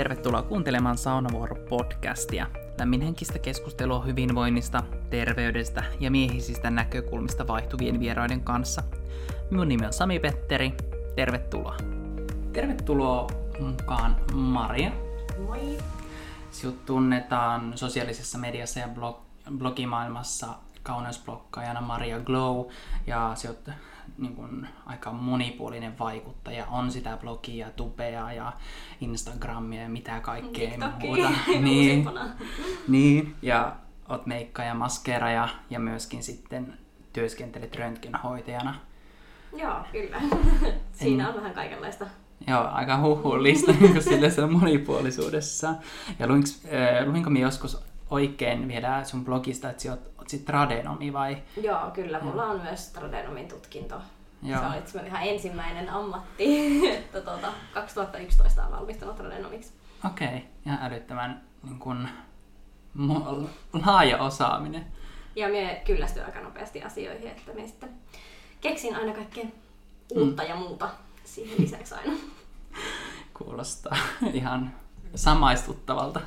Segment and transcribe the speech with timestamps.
[0.00, 2.46] Tervetuloa kuuntelemaan Saunavuoro-podcastia.
[2.78, 8.82] Lämminhenkistä keskustelua hyvinvoinnista, terveydestä ja miehisistä näkökulmista vaihtuvien vieraiden kanssa.
[9.50, 10.72] Minun nimi on Sami Petteri.
[11.16, 11.76] Tervetuloa.
[12.52, 13.28] Tervetuloa
[13.60, 14.90] mukaan Maria.
[15.46, 15.78] Moi.
[16.50, 19.16] Sinut tunnetaan sosiaalisessa mediassa ja blog,
[19.58, 20.48] blogimaailmassa
[20.82, 22.66] kauneusblokkaajana Maria Glow
[23.06, 23.56] ja se on
[24.20, 26.66] niin kuin, aika monipuolinen vaikuttaja.
[26.66, 28.52] On sitä blogia, tubea ja
[29.00, 30.70] Instagramia ja mitä kaikkea
[31.00, 31.30] muuta.
[31.60, 32.08] niin,
[32.88, 33.76] niin, ja
[34.08, 36.74] oot meikka ja maskeera ja, ja myöskin sitten
[37.12, 38.74] työskentelet röntgenhoitajana.
[39.56, 40.20] Joo, kyllä.
[40.92, 42.06] Siinä on vähän kaikenlaista.
[42.46, 45.74] Joo, aika huhullista niin sillä se monipuolisuudessa.
[46.18, 51.12] Ja luinko, äh, luinko minä joskus oikein vielä sun blogista, että sä oot sit tradenomi
[51.12, 51.42] vai?
[51.62, 52.20] Joo, kyllä.
[52.20, 54.00] Mulla on myös tradenomin tutkinto.
[54.42, 54.60] Joo.
[54.60, 59.72] Se oli itse ihan ensimmäinen ammatti, että tuota, 2011 on valmistunut tradenomiksi.
[60.06, 60.40] Okei, okay.
[60.66, 62.08] ihan älyttömän niin kun,
[63.86, 64.86] laaja osaaminen.
[65.36, 67.90] Ja me kyllästyin aika nopeasti asioihin, että me sitten
[68.60, 69.44] keksin aina kaikkea
[70.14, 70.48] uutta mm.
[70.48, 70.88] ja muuta
[71.24, 72.12] siihen lisäksi aina.
[73.34, 73.96] Kuulostaa
[74.32, 74.72] ihan
[75.14, 76.20] samaistuttavalta.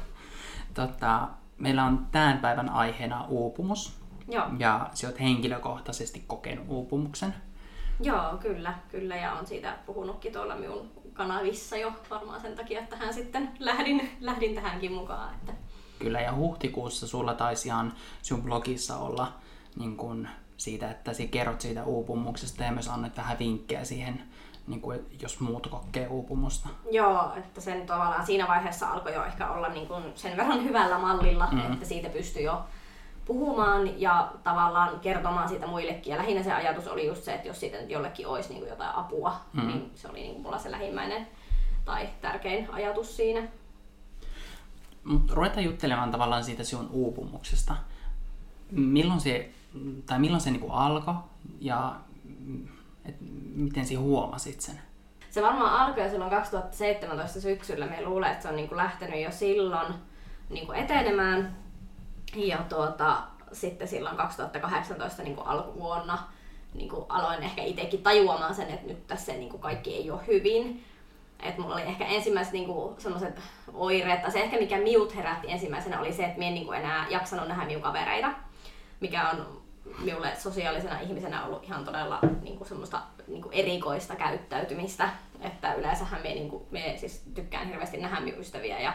[0.74, 4.00] Tota, meillä on tämän päivän aiheena uupumus.
[4.28, 4.46] Joo.
[4.60, 7.34] Ja sä oot henkilökohtaisesti kokenut uupumuksen.
[8.00, 9.16] Joo, kyllä, kyllä.
[9.16, 14.10] Ja on siitä puhunutkin tuolla minun kanavissa jo varmaan sen takia, että hän sitten lähdin,
[14.20, 15.34] lähdin tähänkin mukaan.
[15.36, 15.54] Että...
[16.00, 19.34] Kyllä, ja huhtikuussa sulla taisi ihan sun blogissa olla
[19.76, 24.24] niin kun siitä, että sä kerrot siitä uupumuksesta ja myös annat vähän vinkkejä siihen,
[24.68, 26.70] niin kuin, jos muut kokee uupumusta.
[26.92, 31.00] Joo, että sen tavallaan siinä vaiheessa alkoi jo ehkä olla niin kuin sen verran hyvällä
[31.00, 31.74] mallilla, mm.
[31.74, 32.64] että siitä pystyi jo
[33.26, 36.12] puhumaan ja tavallaan kertomaan siitä muillekin.
[36.12, 38.96] Ja lähinnä se ajatus oli just se, että jos siitä jollekin olisi niin kuin jotain
[38.96, 39.68] apua, mm.
[39.68, 41.28] niin se oli niin kuin mulla se lähimmäinen
[41.86, 43.48] tai tärkein ajatus siinä.
[45.04, 47.76] Mutta ruvetaan juttelemaan tavallaan siitä sinun uupumuksesta.
[48.72, 49.50] Milloin se,
[50.06, 51.16] tai milloin se niinku alkoi
[51.60, 51.96] ja
[53.06, 53.16] et
[53.54, 54.82] miten sinä huomasit sen?
[55.30, 57.86] Se varmaan alkoi silloin 2017 syksyllä.
[57.86, 59.94] Me luulen, että se on niinku lähtenyt jo silloin
[60.50, 61.58] niinku etenemään.
[62.36, 63.18] Ja tuota,
[63.52, 66.18] sitten silloin 2018 niin kuin alkuvuonna
[66.74, 70.28] niin kuin aloin ehkä itsekin tajuamaan sen, että nyt tässä niin kuin kaikki ei ole
[70.28, 70.86] hyvin.
[71.44, 73.40] Et mulla oli ehkä ensimmäiset niin sellaiset
[73.74, 76.80] oireet, tai se ehkä mikä miut herätti ensimmäisenä oli se, että minä en niin kuin
[76.80, 78.32] enää jaksanut nähdä minun kavereita,
[79.00, 79.62] mikä on
[80.00, 85.10] minulle sosiaalisena ihmisenä ollut ihan todella niin kuin semmoista niin kuin erikoista käyttäytymistä.
[85.42, 88.94] Että yleensähän me, niin kuin, me siis tykkään hirveästi nähdä ystäviä ja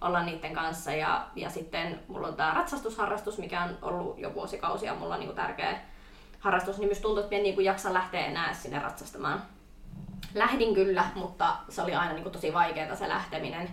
[0.00, 0.92] olla niiden kanssa.
[0.92, 5.36] Ja, ja sitten mulla on tämä ratsastusharrastus, mikä on ollut jo vuosikausia mulla niin kuin
[5.36, 5.80] tärkeä
[6.40, 9.42] harrastus, niin myös tuntuu, että en niin kuin jaksa lähteä enää sinne ratsastamaan.
[10.34, 13.68] Lähdin kyllä, mutta se oli aina niin kuin tosi vaikeaa se lähteminen.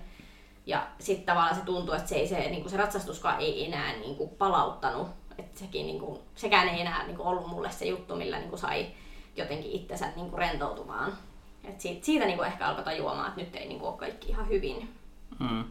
[0.65, 3.93] Ja sitten tavallaan se tuntuu, että se, ei, se, niin kuin se ratsastuskaan ei enää
[3.93, 5.07] niin kuin palauttanut.
[5.37, 8.49] Että sekin, niin kuin, sekään ei enää niin kuin ollut mulle se juttu, millä niin
[8.49, 8.87] kuin sai
[9.35, 11.13] jotenkin itsensä niin kuin rentoutumaan.
[11.63, 14.29] Et siitä, siitä niin kuin ehkä alkoi tajuamaan, että nyt ei niin kuin ole kaikki
[14.29, 14.89] ihan hyvin.
[15.39, 15.63] Mm.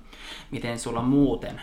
[0.50, 1.62] Miten sulla muuten,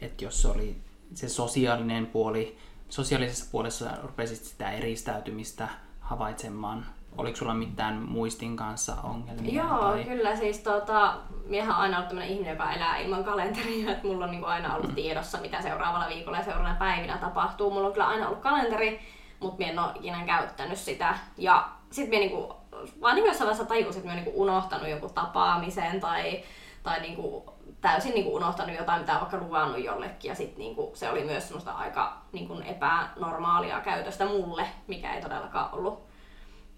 [0.00, 0.76] että jos oli
[1.14, 5.68] se sosiaalinen puoli, sosiaalisessa puolessa rupesit sitä eristäytymistä
[6.00, 6.86] havaitsemaan,
[7.18, 9.62] oliko sulla mitään muistin kanssa ongelmia?
[9.62, 10.04] Joo, tai...
[10.04, 11.16] kyllä siis tota,
[11.46, 14.74] miehän on aina ollut tämmöinen ihminen, joka elää ilman kalenteria, että mulla on niin aina
[14.74, 14.94] ollut mm.
[14.94, 17.70] tiedossa, mitä seuraavalla viikolla ja seuraavana päivinä tapahtuu.
[17.70, 19.00] Mulla on kyllä aina ollut kalenteri,
[19.40, 21.18] mutta minä en ole ikinä käyttänyt sitä.
[21.38, 22.54] Ja sitten minä niinku,
[23.00, 26.42] vaan niin jossain vaiheessa tajusin, että minä niinku unohtanut joku tapaamisen tai
[26.86, 30.28] tai niinku täysin niinku unohtanut jotain, mitä on vaikka luvannut jollekin.
[30.28, 35.74] Ja sit niinku se oli myös semmoista aika niinku epänormaalia käytöstä mulle, mikä ei todellakaan
[35.74, 36.02] ollut,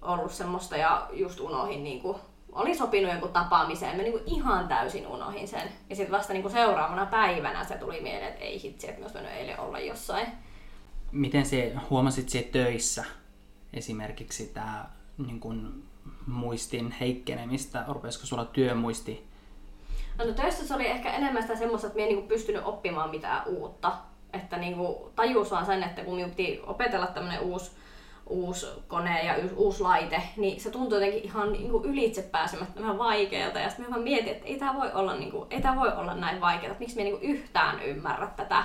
[0.02, 0.76] ollut semmoista.
[0.76, 2.20] Ja just unohin, niinku,
[2.52, 5.72] oli sopinut joku tapaamiseen, mä niinku ihan täysin unohin sen.
[5.90, 9.60] Ja sitten vasta niinku seuraavana päivänä se tuli mieleen, että ei hitsi, että myös eilen
[9.60, 10.26] olla jossain.
[11.12, 13.04] Miten se huomasit se töissä
[13.72, 15.84] esimerkiksi tämä niin
[16.26, 17.84] muistin heikkenemistä?
[17.88, 19.28] Rupesiko sulla työmuisti
[20.18, 23.42] No töissä se oli ehkä enemmän sitä semmoista, että minä en niinku pystynyt oppimaan mitään
[23.46, 23.92] uutta.
[24.32, 27.70] Että niinku tajus vaan sen, että kun minun piti opetella tämmöinen uusi,
[28.26, 33.58] uusi kone ja uusi laite, niin se tuntui jotenkin ihan niinku ylitse pääsemättömän vaikealta.
[33.58, 36.40] Ja sitten mä mietin, että ei tämä voi olla, niinku, ei tää voi olla näin
[36.40, 38.64] vaikeaa, että miksi minä niinku yhtään ymmärrä tätä.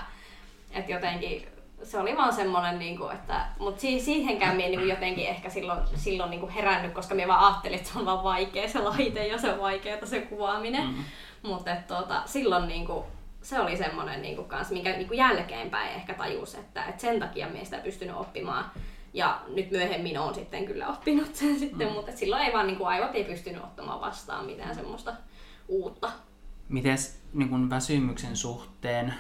[0.72, 1.48] Että jotenkin
[1.84, 6.50] se oli vaan semmoinen, niinku, että, mutta siihenkään minä niinku jotenkin ehkä silloin, silloin niinku
[6.56, 9.60] herännyt, koska minä vaan ajattelin, että se on vaan vaikea se laite ja se on
[9.60, 10.88] vaikeaa se kuvaaminen.
[10.88, 11.04] Mm.
[11.44, 13.06] Mutta tuota, silloin niinku,
[13.42, 17.66] se oli semmoinen niinku kans, minkä niinku jälkeenpäin ehkä tajus, että et sen takia me
[17.66, 18.66] sitä pystynyt oppimaan.
[19.14, 21.94] Ja nyt myöhemmin on sitten kyllä oppinut sen sitten, mm.
[21.94, 25.14] mutta silloin ei vaan niinku aivot ei pystynyt ottamaan vastaan mitään semmoista
[25.68, 26.12] uutta.
[26.70, 29.14] Mites niin väsymyksen suhteen,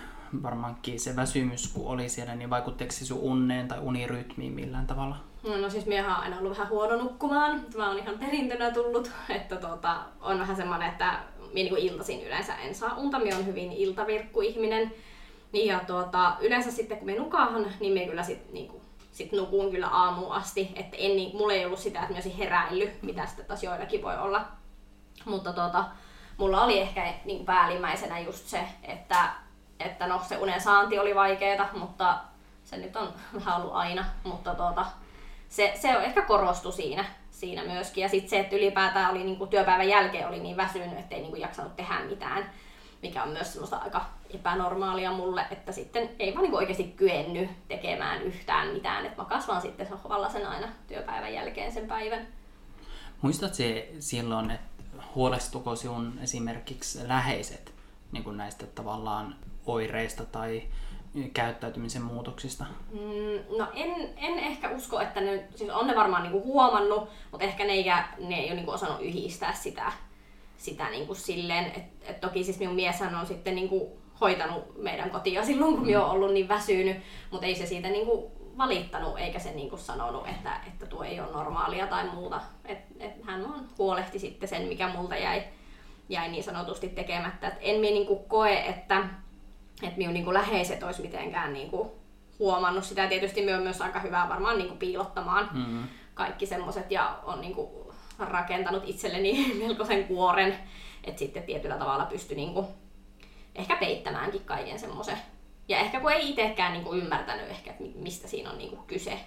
[0.44, 5.15] varmaankin se väsymys kun oli siellä, niin vaikuttiko se sun unneen tai unirytmiin millään tavalla?
[5.44, 7.62] No, no siis minä aina ollut vähän huono nukkumaan.
[7.62, 11.19] Tämä on ihan perintönä tullut, että tota, on vähän semmoinen, että
[11.53, 14.91] minä niin iltaisin yleensä en saa unta, minä on hyvin iltavirkkuihminen.
[15.53, 18.81] Ja tuota, yleensä sitten kun me nukahan, niin me kyllä sit, niin kuin,
[19.12, 20.71] sit nukun kyllä aamuun asti.
[20.75, 24.01] Että en, niin, mulla ei ollut sitä, että mä olisin heräillyt, mitä sitten taas joillakin
[24.01, 24.47] voi olla.
[25.25, 25.86] Mutta tuota,
[26.38, 29.29] mulla oli ehkä niin päällimmäisenä just se, että,
[29.83, 32.18] että no, se unen saanti oli vaikeeta, mutta
[32.63, 34.06] se nyt on vähän ollut aina.
[34.24, 34.85] Mutta tuota,
[35.50, 38.01] se, se on ehkä korostu siinä, siinä myöskin.
[38.01, 41.30] Ja sitten se, että ylipäätään oli niin kuin työpäivän jälkeen oli niin väsynyt, ettei niin
[41.30, 42.50] kuin jaksanut tehdä mitään,
[43.01, 47.50] mikä on myös semmoista aika epänormaalia mulle, että sitten ei vaan niin kuin oikeasti kyennyt
[47.68, 49.06] tekemään yhtään mitään.
[49.06, 52.27] Että mä kasvan sitten sohvalla sen aina työpäivän jälkeen sen päivän.
[53.21, 54.83] Muistatko se silloin, että
[55.15, 57.74] huolestuko sinun esimerkiksi läheiset
[58.12, 60.63] niin kuin näistä tavallaan oireista tai
[61.33, 62.65] käyttäytymisen muutoksista?
[62.92, 67.45] Mm, no en, en ehkä usko, että ne, siis on ne varmaan niinku huomannut, mutta
[67.45, 67.86] ehkä ne ei,
[68.19, 69.92] ne ei ole niinku osannut yhdistää sitä,
[70.57, 75.45] sitä niinku silleen, että et toki siis minun mies on sitten niinku hoitanut meidän kotia
[75.45, 75.88] silloin, kun mm.
[75.88, 76.98] minä olen ollut niin väsynyt,
[77.31, 81.31] mutta ei se siitä niinku valittanut eikä se niinku sanonut, että, että tuo ei ole
[81.31, 82.42] normaalia tai muuta.
[82.65, 85.44] Et, et hän vaan huolehti sitten sen, mikä multa jäi,
[86.10, 87.48] jäi niin sanotusti tekemättä.
[87.48, 89.04] Et en minä niinku koe, että
[89.83, 91.89] että minun niin kuin läheiset olisi mitenkään niin kuin
[92.39, 93.07] huomannut sitä.
[93.07, 95.83] Tietysti minä myös aika hyvää varmaan niin kuin piilottamaan mm-hmm.
[96.13, 97.69] kaikki semmoiset ja on niin kuin
[98.19, 100.57] rakentanut itselleni melkoisen kuoren,
[101.03, 102.68] että sitten tietyllä tavalla pystyi niin kuin
[103.56, 105.18] ehkä peittämäänkin kaiken semmoisen.
[105.68, 108.88] Ja ehkä kun ei itsekään niin kuin ymmärtänyt ehkä, että mistä siinä on niin kuin
[108.88, 109.19] kyse,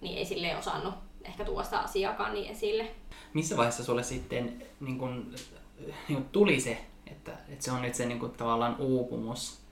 [0.00, 0.94] niin ei sille osannut
[1.24, 2.90] ehkä tuosta asiakaan niin esille.
[3.34, 5.34] Missä vaiheessa sulle sitten niin kuin,
[5.78, 9.63] niin kuin tuli se, että, että se on nyt se niin kuin, tavallaan uupumus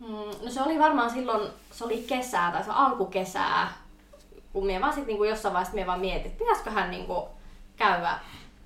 [0.00, 3.72] Mm, no se oli varmaan silloin, se oli kesää tai se alkukesää,
[4.52, 7.28] kun minä vaan sitten niinku jossain vaiheessa minä vaan mietin, että pitäisiköhän niinku
[7.76, 8.18] käydä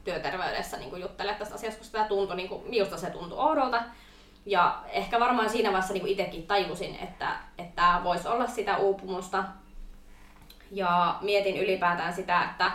[0.04, 3.82] työterveydessä niinku juttelemaan tästä asiasta, koska tämä tuntui, niinku, minusta se tuntui oudolta.
[4.46, 9.44] Ja ehkä varmaan siinä vaiheessa niinku itsekin tajusin, että, että tämä voisi olla sitä uupumusta.
[10.70, 12.72] Ja mietin ylipäätään sitä, että,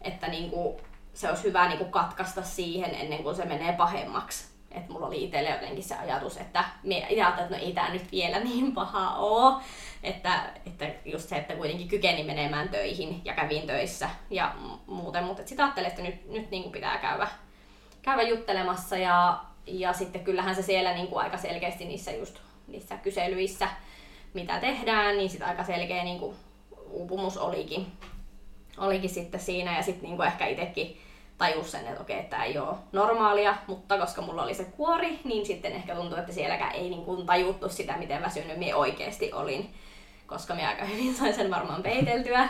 [0.00, 0.80] että niinku,
[1.14, 5.50] se olisi hyvä niinku katkaista siihen ennen kuin se menee pahemmaksi että mulla oli itselle
[5.50, 9.60] jotenkin se ajatus, että me ajattelin, että no ei tämä nyt vielä niin paha oo.
[10.02, 14.54] Että, että just se, että kuitenkin kykeni menemään töihin ja kävin töissä ja
[14.86, 17.28] muuten, mutta sitten ajattelin, että nyt, nyt niin kuin pitää käydä,
[18.02, 22.96] käydä juttelemassa ja, ja sitten kyllähän se siellä niin kuin aika selkeästi niissä just niissä
[22.96, 23.68] kyselyissä,
[24.34, 26.36] mitä tehdään, niin sitten aika selkeä niin kuin
[26.90, 27.86] uupumus olikin,
[28.78, 31.00] olikin sitten siinä ja sitten niin kuin ehkä itsekin
[31.38, 35.46] tajus sen, että okei, tämä ei ole normaalia, mutta koska mulla oli se kuori, niin
[35.46, 39.74] sitten ehkä tuntui, että sielläkään ei niin kuin tajuttu sitä, miten väsynyt minä oikeasti olin,
[40.26, 42.48] koska minä aika hyvin sain sen varmaan peiteltyä,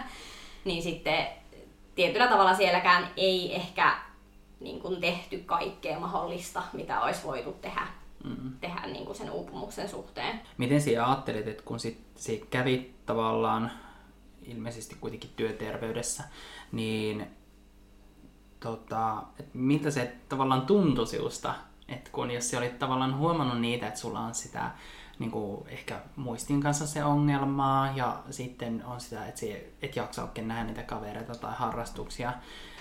[0.64, 1.26] niin sitten
[1.94, 3.96] tietyllä tavalla sielläkään ei ehkä
[4.60, 7.86] niin kuin tehty kaikkea mahdollista, mitä olisi voitu tehdä,
[8.24, 8.52] mm.
[8.60, 10.40] tehdä niin kuin sen uupumuksen suhteen.
[10.58, 13.70] Miten sinä ajattelit, että kun sit, sit kävit tavallaan
[14.42, 16.24] ilmeisesti kuitenkin työterveydessä,
[16.72, 17.26] niin
[18.60, 21.54] tota, että miltä se tavallaan tuntui sinusta,
[21.88, 24.70] että kun jos olit tavallaan huomannut niitä, että sulla on sitä
[25.18, 30.22] niin kuin ehkä muistin kanssa se ongelmaa ja sitten on sitä, että se et jaksa
[30.22, 32.32] oikein nähdä niitä kavereita tai harrastuksia,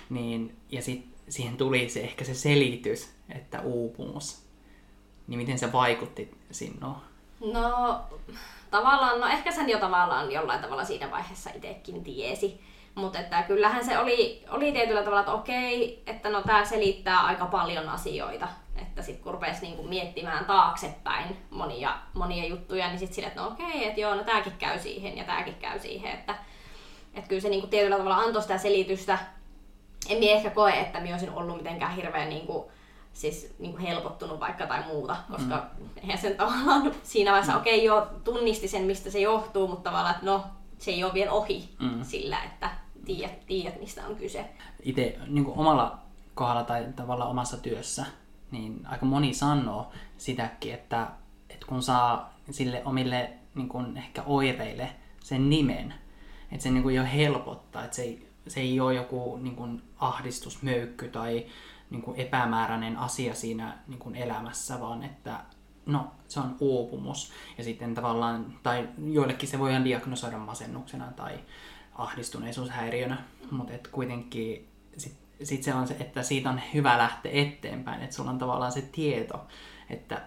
[0.09, 4.45] niin, ja sitten siihen tuli se ehkä se selitys, että uupumus.
[5.27, 6.95] Niin miten se vaikutti sinuun?
[7.53, 7.99] No
[8.71, 12.61] tavallaan, no ehkä sen jo tavallaan jollain tavalla siinä vaiheessa itsekin tiesi.
[12.95, 17.45] Mutta että kyllähän se oli, oli tietyllä tavalla, että okei, että no tämä selittää aika
[17.45, 18.47] paljon asioita.
[18.75, 23.47] Että sitten kun rupesi niinku miettimään taaksepäin monia, monia juttuja, niin sitten sille, että no
[23.47, 26.11] okei, että joo, no tämäkin käy siihen ja tämäkin käy siihen.
[26.11, 26.35] Että,
[27.13, 29.17] että kyllä se niinku tietyllä tavalla antoi sitä selitystä.
[30.09, 32.71] En minä ehkä koe, että minä olisin ollut mitenkään hirveän niinku,
[33.13, 35.89] siis niinku helpottunut vaikka tai muuta, koska mm.
[35.97, 37.59] eihän sen tavallaan siinä vaiheessa, mm.
[37.59, 40.43] okei okay, joo, tunnisti sen, mistä se johtuu, mutta tavallaan, että no,
[40.77, 42.03] se ei ole vielä ohi mm.
[42.03, 44.45] sillä, että tiedät, tiedät mistä on kyse.
[44.83, 45.99] Itse niin omalla
[46.35, 48.05] kohdalla tai tavallaan omassa työssä,
[48.51, 51.07] niin aika moni sanoo sitäkin, että,
[51.49, 54.89] että kun saa sille omille niin kuin ehkä oireille
[55.23, 55.93] sen nimen,
[56.51, 59.81] että se niin kuin jo helpottaa, että se ei, se ei ole joku niin kuin
[59.97, 61.45] ahdistusmöykky tai
[61.89, 65.39] niin kuin epämääräinen asia siinä niin kuin elämässä, vaan että
[65.85, 67.31] no, se on uupumus.
[67.57, 71.39] Ja sitten tavallaan, tai joillekin se voidaan diagnosoida masennuksena tai
[71.95, 78.01] ahdistuneisuushäiriönä, mutta et kuitenkin sit sitten se on se, että siitä on hyvä lähteä eteenpäin,
[78.01, 79.47] että sulla on tavallaan se tieto,
[79.89, 80.21] että,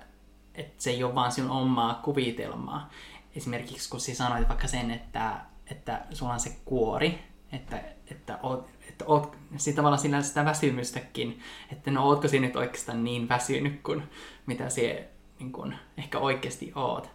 [0.55, 2.91] että se ei ole vaan sinun omaa kuvitelmaa.
[3.37, 7.19] Esimerkiksi kun sinä sanoit vaikka sen, että, että sulla on se kuori,
[7.53, 11.41] että, että oot, että oot, sit tavallaan sillä sitä väsymystäkin,
[11.73, 14.03] että no ootko sinä nyt oikeastaan niin väsynyt kuin
[14.47, 14.95] mitä sinä
[15.39, 17.11] niin kuin, ehkä oikeasti oot.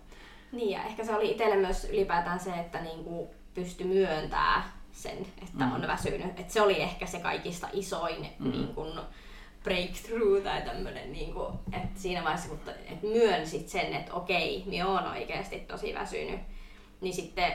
[0.51, 5.17] Niin ja ehkä se oli itselle myös ylipäätään se, että niin kuin pysty myöntämään sen,
[5.17, 5.73] että mm.
[5.73, 6.39] on väsynyt.
[6.39, 8.51] Et se oli ehkä se kaikista isoin mm.
[8.51, 8.99] niin kuin,
[9.63, 11.33] breakthrough tai tämmöinen, niin
[11.71, 16.39] että siinä vaiheessa kun et myönsit sen, että okei, minä olen oikeasti tosi väsynyt,
[17.01, 17.53] niin sitten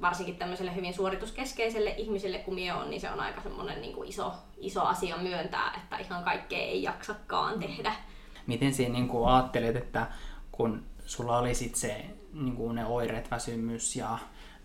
[0.00, 4.32] varsinkin tämmöiselle hyvin suorituskeskeiselle ihmiselle kuin minä on, niin se on aika semmoinen niin iso,
[4.56, 7.60] iso asia myöntää, että ihan kaikkea ei jaksakaan mm.
[7.60, 7.94] tehdä.
[8.46, 10.06] Miten sinä niin ajattelet, että
[10.52, 14.18] kun sulla oli sit se, niin ne oireet, väsymys ja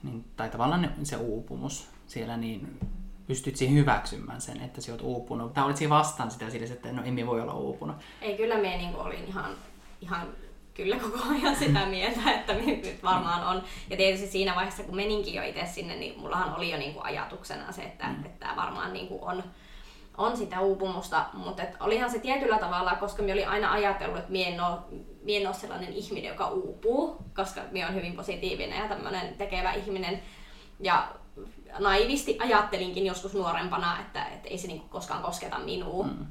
[0.03, 2.79] niin, tai tavallaan se uupumus siellä, niin
[3.27, 5.53] pystyt siihen hyväksymään sen, että sä oot uupunut?
[5.53, 7.95] Tai olit siinä vastaan sitä sille, että no emme voi olla uupunut?
[8.21, 9.51] Ei, kyllä me niin olin ihan,
[10.01, 10.27] ihan
[10.73, 13.63] kyllä koko ajan sitä mieltä, että nyt varmaan on.
[13.89, 17.05] Ja tietysti siinä vaiheessa, kun meninkin jo itse sinne, niin mullahan oli jo niin kuin
[17.05, 18.25] ajatuksena se, että, mm.
[18.25, 19.43] että tämä varmaan niin kuin on,
[20.17, 24.31] on sitä uupumusta, mutta et olihan se tietyllä tavalla, koska me oli aina ajatellut, että
[24.31, 24.77] mie en, ole,
[25.23, 29.73] mie en ole sellainen ihminen, joka uupuu, koska minä on hyvin positiivinen ja tämmöinen tekevä
[29.73, 30.19] ihminen.
[30.79, 31.07] Ja
[31.79, 36.03] naivisti ajattelinkin joskus nuorempana, että, että ei se niinku koskaan kosketa minua.
[36.03, 36.25] Mm.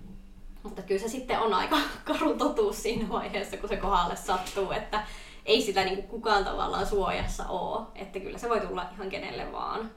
[0.63, 5.05] Mutta kyllä se sitten on aika karu totuus siinä vaiheessa, kun se kohdalle sattuu, että
[5.47, 7.87] ei sitä niinku kukaan tavallaan suojassa ole.
[7.95, 9.91] Että kyllä se voi tulla ihan kenelle vaan.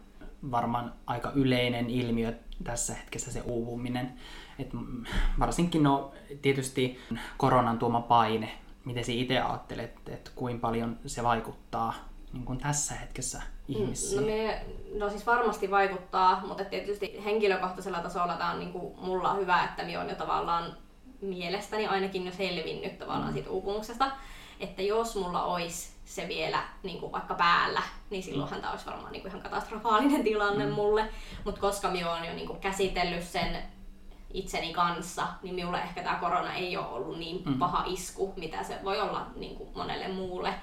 [0.51, 2.33] Varmaan aika yleinen ilmiö
[2.63, 4.13] tässä hetkessä se uupuminen.
[4.59, 4.69] Et
[5.39, 6.11] varsinkin no,
[6.41, 6.99] tietysti
[7.37, 8.51] koronan tuoma paine.
[8.85, 11.93] Miten sinä itse ajattelet, että kuinka paljon se vaikuttaa
[12.33, 14.21] niin kuin tässä hetkessä ihmisiin?
[14.21, 14.65] No, me,
[14.97, 19.83] no siis varmasti vaikuttaa, mutta tietysti henkilökohtaisella tasolla tämä on niin kuin mulla hyvä, että
[19.83, 20.77] minä olen jo tavallaan
[21.21, 23.33] mielestäni ainakin jo selvinnyt tavallaan mm.
[23.33, 24.11] siitä uupumuksesta.
[24.59, 29.11] Että jos mulla olisi se vielä niin kuin vaikka päällä, niin silloinhan tämä olisi varmaan
[29.11, 30.71] niin kuin ihan katastrofaalinen tilanne mm.
[30.71, 31.09] mulle.
[31.43, 33.57] Mutta koska minä olen jo niin kuin käsitellyt sen
[34.33, 37.59] itseni kanssa, niin minulle ehkä tämä korona ei ole ollut niin mm.
[37.59, 40.53] paha isku, mitä se voi olla niin kuin monelle muulle.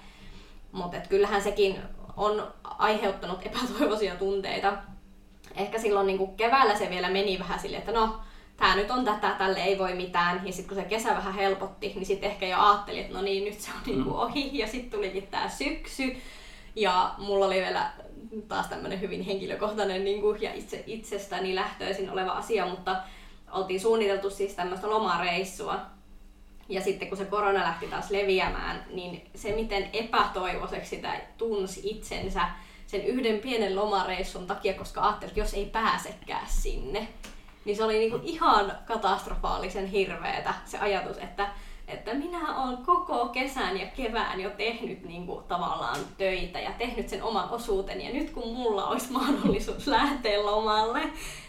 [0.72, 1.82] Mutta kyllähän sekin
[2.16, 4.72] on aiheuttanut epätoivoisia tunteita.
[5.56, 8.20] Ehkä silloin niin kuin keväällä se vielä meni vähän silleen, että no,
[8.62, 10.46] tämä nyt on tätä, tälle ei voi mitään.
[10.46, 13.44] Ja sitten kun se kesä vähän helpotti, niin sitten ehkä jo ajattelin, että no niin,
[13.44, 14.20] nyt se on niin kuin mm.
[14.20, 14.58] ohi.
[14.58, 16.16] Ja sitten tulikin tämä syksy.
[16.76, 17.90] Ja mulla oli vielä
[18.48, 22.96] taas tämmöinen hyvin henkilökohtainen niin kuin, ja itse, itsestäni lähtöisin oleva asia, mutta
[23.50, 25.80] oltiin suunniteltu siis tämmöistä lomareissua
[26.68, 32.42] ja sitten kun se korona lähti taas leviämään, niin se miten epätoivoiseksi sitä tunsi itsensä
[32.86, 37.08] sen yhden pienen lomareissun takia, koska ajattelin, että jos ei pääsekään sinne,
[37.64, 41.48] niin se oli niinku ihan katastrofaalisen hirveetä se ajatus, että,
[41.88, 47.22] että minä olen koko kesän ja kevään jo tehnyt niinku tavallaan töitä ja tehnyt sen
[47.22, 51.00] oman osuuteni ja nyt kun mulla olisi mahdollisuus lähteä lomalle,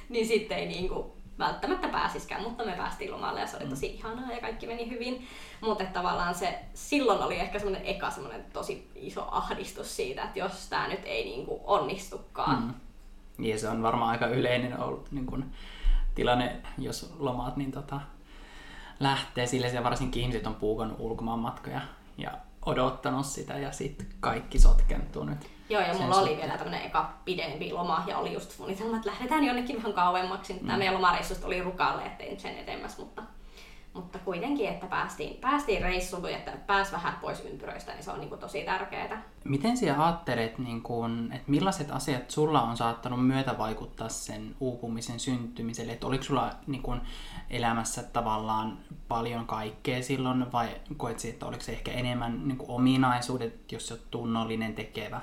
[0.10, 3.70] niin sitten ei niinku välttämättä pääsiskään, mutta me päästiin lomalle ja se oli mm.
[3.70, 5.28] tosi ihanaa ja kaikki meni hyvin.
[5.62, 10.70] Mutta tavallaan se silloin oli ehkä semmoinen eka semmoinen tosi iso ahdistus siitä, että jos
[10.70, 12.64] tämä nyt ei niinku onnistukaan.
[12.64, 12.74] Mm.
[13.38, 15.52] Niin se on varmaan aika yleinen ollut niin kun,
[16.16, 18.02] tilanne, jos lomaat niin tota,
[19.00, 21.82] lähtee sille, ja varsinkin ihmiset on puukannut ulkomaanmatkoja
[22.18, 22.32] ja
[22.66, 25.50] odottanut sitä ja sitten kaikki sotkentuu nyt.
[25.70, 29.44] Joo, ja mulla oli vielä tämmönen eka pidempi loma ja oli just suunnitelma, että lähdetään
[29.44, 30.54] jonnekin vähän kauemmaksi.
[30.54, 30.60] Mm.
[30.60, 33.24] Tämä meidän lomareissusta oli rukalle, ettei sen edemmäs, mutta,
[33.94, 38.30] mutta kuitenkin, että päästiin, päästiin reissuun että pääs vähän pois ympyröistä, niin se on niin
[38.30, 39.24] kuin tosi tärkeää.
[39.44, 45.20] Miten sinä ajattelet, niin kun, että millaiset asiat sulla on saattanut myötä vaikuttaa sen uupumisen
[45.20, 45.92] syntymiselle?
[45.92, 47.02] Että oliko sulla niin kun,
[47.50, 53.92] elämässä tavallaan paljon kaikkea silloin vai koet että oliko se ehkä enemmän niin ominaisuudet, jos
[53.92, 55.22] olet tunnollinen tekevä?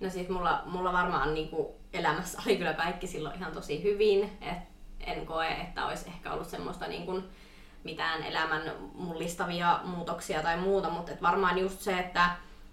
[0.00, 4.30] No siis mulla, mulla varmaan niin kuin elämässä oli kyllä kaikki silloin ihan tosi hyvin.
[4.40, 4.58] Et
[5.00, 7.24] en koe, että olisi ehkä ollut semmoista niin kuin
[7.84, 8.62] mitään elämän
[8.94, 12.30] mullistavia muutoksia tai muuta, mutta et varmaan just se, että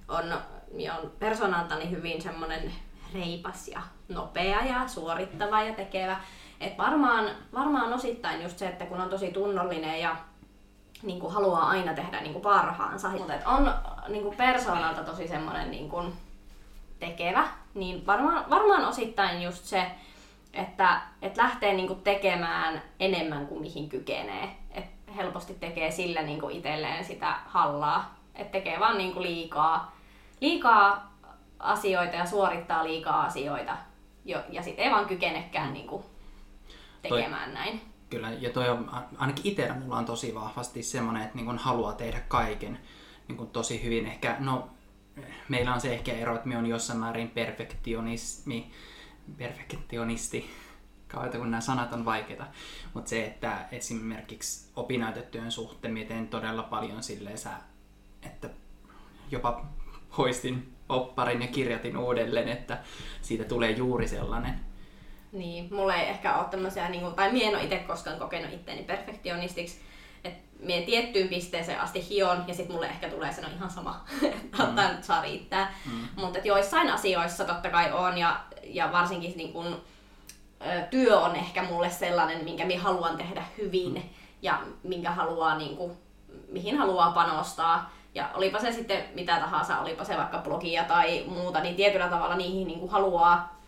[0.07, 0.33] on,
[0.99, 2.73] on persoonaltani hyvin semmoinen
[3.13, 6.17] reipas ja nopea ja suorittava ja tekevä.
[6.59, 10.15] Et varmaan, varmaan osittain just se, että kun on tosi tunnollinen ja
[11.03, 13.09] niin kuin haluaa aina tehdä niin kuin parhaansa.
[13.09, 13.73] Mutta on
[14.07, 16.13] niin kuin persoonalta tosi semmoinen niin kuin,
[16.99, 19.91] tekevä, niin varmaan, varmaan osittain just se,
[20.53, 24.57] että, että lähtee niinku tekemään enemmän kuin mihin kykenee.
[24.71, 28.19] Et helposti tekee sillä niinku itselleen sitä hallaa.
[28.35, 29.95] Että tekee vaan niinku liikaa,
[30.41, 31.13] liikaa
[31.59, 33.77] asioita ja suorittaa liikaa asioita.
[34.25, 36.05] Jo, ja sitten ei vaan kykenekään niinku
[37.01, 37.81] tekemään toi, näin.
[38.09, 42.21] Kyllä, ja toi on, ainakin itsellä mulla on tosi vahvasti semmoinen, että niin haluaa tehdä
[42.27, 42.79] kaiken
[43.27, 44.05] niin tosi hyvin.
[44.05, 44.69] Ehkä, no,
[45.49, 48.71] meillä on se ehkä ero, että me on jossain määrin perfektionismi,
[49.37, 50.49] perfektionisti,
[51.13, 52.47] kautta kun nämä sanat on vaikeita,
[52.93, 57.49] mutta se, että esimerkiksi opinnäytetyön suhteen miten todella paljon silleen sä,
[58.23, 58.49] että
[59.31, 59.65] jopa
[60.17, 62.77] hoistin opparin ja kirjatin uudelleen, että
[63.21, 64.59] siitä tulee juuri sellainen.
[65.31, 68.53] Niin, mulla ei ehkä ole tämmöisiä, niin kuin, tai mie en ole itse koskaan kokenut
[68.53, 69.81] itteeni perfektionistiksi,
[70.23, 74.65] että mie tiettyyn pisteeseen asti hion ja sitten mulle ehkä tulee sanoa ihan sama, että
[74.65, 74.95] mm.
[74.95, 75.73] nyt saa riittää.
[75.85, 76.07] Mm.
[76.15, 79.81] Mutta joissain asioissa totta kai on ja, ja varsinkin niin kun,
[80.89, 84.09] työ on ehkä mulle sellainen, minkä minä haluan tehdä hyvin mm.
[84.41, 85.91] ja minkä haluaa, niin kuin,
[86.51, 87.91] mihin haluaa panostaa.
[88.15, 92.35] Ja olipa se sitten mitä tahansa, olipa se vaikka blogia tai muuta, niin tietyllä tavalla
[92.35, 93.61] niihin niin kuin haluaa,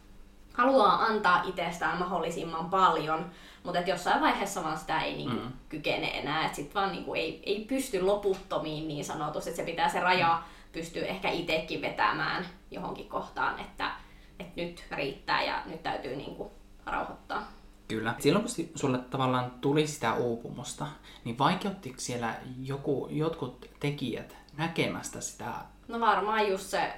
[0.54, 3.26] haluaa antaa itsestään mahdollisimman paljon.
[3.64, 5.52] Mutta jossain vaiheessa vaan sitä ei niinku mm.
[5.70, 9.90] kykene enää, että sitten vaan niinku ei, ei pysty loputtomiin niin sanotusti, että se pitää
[9.90, 13.92] se raja pystyy ehkä itsekin vetämään johonkin kohtaan, että,
[14.40, 16.52] että nyt riittää ja nyt täytyy niinku
[16.92, 17.52] rauhoittaa.
[17.88, 18.16] Kyllä.
[18.20, 20.88] Silloin kun sulle tavallaan tuli sitä uupumusta,
[21.24, 25.54] niin vaikeuttiko siellä joku, jotkut tekijät näkemästä sitä?
[25.88, 26.94] No varmaan just se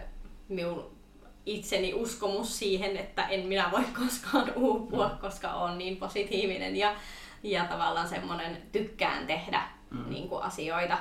[0.50, 0.91] minun
[1.45, 5.17] itseni uskomus siihen, että en minä voi koskaan uupua, mm.
[5.17, 6.95] koska on niin positiivinen ja,
[7.43, 10.09] ja tavallaan semmoinen tykkään tehdä mm.
[10.09, 10.97] niin kuin asioita.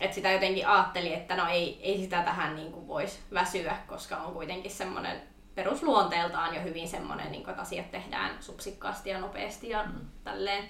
[0.00, 4.16] että sitä jotenkin ajatteli, että no ei, ei sitä tähän niin kuin voisi väsyä, koska
[4.16, 5.22] on kuitenkin semmoinen
[5.54, 10.00] perusluonteeltaan jo hyvin semmoinen, niin kuin, että asiat tehdään supsikkaasti ja nopeasti ja mm.
[10.24, 10.64] tälleen.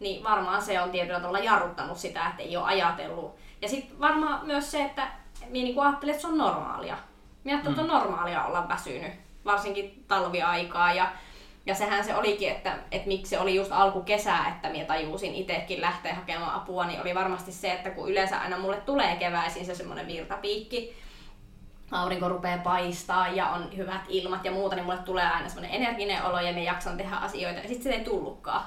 [0.00, 3.36] Niin varmaan se on tietyllä tavalla jarruttanut sitä, että ei ole ajatellut.
[3.62, 5.08] Ja sitten varmaan myös se, että
[5.48, 6.98] minä niin ajattelin, että se on normaalia.
[7.44, 8.06] Minä ajattelin, että on mm.
[8.06, 9.12] normaalia olla väsynyt,
[9.44, 10.92] varsinkin talviaikaa.
[10.92, 11.12] Ja,
[11.66, 15.80] ja sehän se olikin, että, että miksi se oli just alkukesää, että minä tajusin itsekin
[15.80, 19.74] lähteä hakemaan apua, niin oli varmasti se, että kun yleensä aina mulle tulee keväisin se
[19.74, 20.96] semmoinen virtapiikki,
[21.90, 26.24] aurinko rupeaa paistaa ja on hyvät ilmat ja muuta, niin mulle tulee aina semmoinen energinen
[26.24, 27.60] olo ja me jaksan tehdä asioita.
[27.60, 28.64] Ja sitten se ei tullutkaan.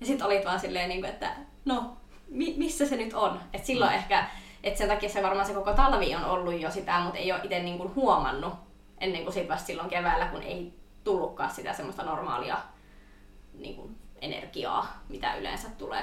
[0.00, 1.30] Ja sitten olit vaan silleen, niin kuin, että
[1.64, 1.96] no,
[2.28, 3.40] mi- missä se nyt on?
[3.52, 3.96] Et silloin mm.
[3.96, 4.26] ehkä,
[4.62, 7.40] että sen takia se varmaan se koko talvi on ollut jo sitä, mutta ei ole
[7.44, 8.54] itse niin huomannut
[8.98, 12.58] ennen kuin sit vasta silloin keväällä, kun ei tullutkaan sitä semmoista normaalia
[13.54, 16.02] niin kuin energiaa, mitä yleensä tulee.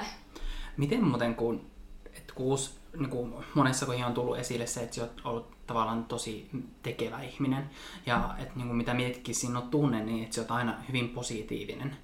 [0.76, 1.70] Miten muuten, kun,
[2.06, 6.04] että kuus, niin kuin monessa kohdassa on tullut esille se, että sä oot ollut tavallaan
[6.04, 6.50] tosi
[6.82, 7.70] tekevä ihminen.
[8.06, 11.96] Ja että niin kuin mitä mietitkin siinä tunne, niin että sä oot aina hyvin positiivinen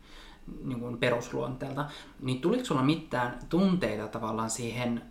[0.65, 1.85] niin kuin perusluonteelta.
[2.21, 5.03] Niin tuliko sulla mitään tunteita tavallaan siihen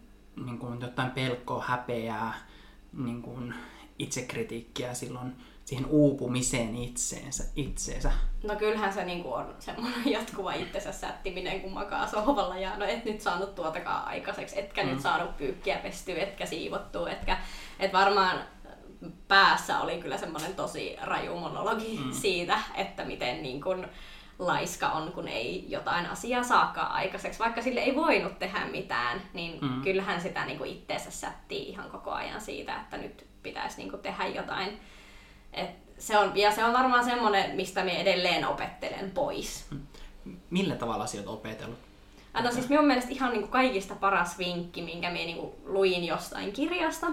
[0.45, 2.33] niin kuin jotain pelkoa, häpeää,
[2.93, 3.53] niin kuin
[3.99, 8.11] itsekritiikkiä silloin siihen uupumiseen itseensä, itseensä?
[8.43, 12.85] No kyllähän se niin kuin on semmoinen jatkuva itsensä sättiminen, kun makaa sohvalla ja no
[12.85, 14.89] et nyt saanut tuotakaan aikaiseksi, etkä mm.
[14.89, 17.37] nyt saanut pyykkiä pestyä, etkä siivottua, etkä
[17.79, 18.39] et varmaan
[19.27, 22.11] päässä oli kyllä semmoinen tosi raju monologi mm.
[22.11, 23.85] siitä, että miten niin kuin
[24.39, 27.39] laiska on, kun ei jotain asiaa saakaan aikaiseksi.
[27.39, 29.81] Vaikka sille ei voinut tehdä mitään, niin mm.
[29.81, 34.79] kyllähän sitä niin itteensä sättii ihan koko ajan siitä, että nyt pitäisi niin tehdä jotain.
[35.53, 39.65] Et se on, ja se on varmaan semmoinen, mistä me edelleen opettelen pois.
[39.71, 39.81] Mm.
[40.49, 41.79] Millä tavalla sinä olet opetellut?
[42.43, 46.05] No siis minun mielestä ihan niin kuin kaikista paras vinkki, minkä minä niin kuin luin
[46.05, 47.07] jostain kirjasta,